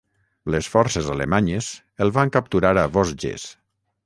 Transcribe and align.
Les 0.53 0.69
forces 0.75 1.09
alemanyes 1.17 1.69
el 2.07 2.15
van 2.19 2.35
capturar 2.39 2.73
a 2.87 2.91
Vosges. 2.97 3.47